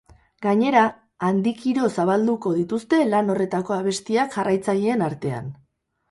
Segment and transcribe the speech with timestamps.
[0.43, 0.83] Gainera,
[1.25, 5.53] handikiro zabalduko dituzte lan horretako abestiak jarraitzaileen artean.